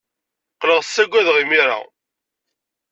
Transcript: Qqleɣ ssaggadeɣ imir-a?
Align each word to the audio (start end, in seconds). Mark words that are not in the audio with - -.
Qqleɣ 0.55 0.81
ssaggadeɣ 0.83 1.37
imir-a? 1.43 1.77